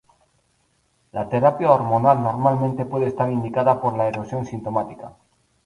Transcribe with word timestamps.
La 1.11 1.29
terapia 1.29 1.69
hormonal 1.71 2.19
normalmente 2.23 2.85
puede 2.87 3.05
estar 3.05 3.31
indicada 3.31 3.79
por 3.79 3.95
la 3.95 4.07
erosión 4.07 4.47
sintomática. 4.47 5.13